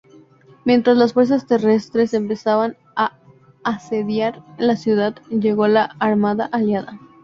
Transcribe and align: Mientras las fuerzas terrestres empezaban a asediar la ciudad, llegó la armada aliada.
Mientras 0.65 0.97
las 0.97 1.13
fuerzas 1.13 1.45
terrestres 1.45 2.15
empezaban 2.15 2.75
a 2.95 3.19
asediar 3.63 4.41
la 4.57 4.75
ciudad, 4.75 5.17
llegó 5.29 5.67
la 5.67 5.95
armada 5.99 6.49
aliada. 6.51 6.97